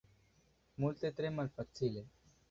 [0.83, 2.03] Multe tre malfacile.